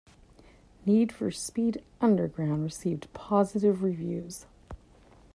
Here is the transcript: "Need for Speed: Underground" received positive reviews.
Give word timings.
"Need 0.83 1.11
for 1.11 1.29
Speed: 1.29 1.83
Underground" 2.01 2.63
received 2.63 3.13
positive 3.13 3.83
reviews. 3.83 4.47